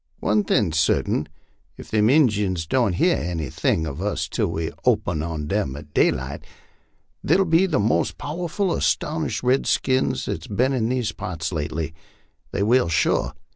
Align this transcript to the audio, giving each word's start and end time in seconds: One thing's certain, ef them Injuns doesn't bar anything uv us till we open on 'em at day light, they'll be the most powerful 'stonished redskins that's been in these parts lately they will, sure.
One 0.19 0.43
thing's 0.43 0.79
certain, 0.79 1.27
ef 1.77 1.91
them 1.91 2.09
Injuns 2.09 2.65
doesn't 2.65 2.97
bar 2.97 3.07
anything 3.07 3.83
uv 3.83 4.01
us 4.01 4.27
till 4.27 4.47
we 4.47 4.71
open 4.83 5.21
on 5.21 5.47
'em 5.51 5.75
at 5.75 5.93
day 5.93 6.09
light, 6.09 6.43
they'll 7.23 7.45
be 7.45 7.67
the 7.67 7.77
most 7.79 8.17
powerful 8.17 8.71
'stonished 8.81 9.43
redskins 9.43 10.25
that's 10.25 10.47
been 10.47 10.73
in 10.73 10.89
these 10.89 11.11
parts 11.11 11.53
lately 11.53 11.93
they 12.51 12.63
will, 12.63 12.89
sure. 12.89 13.33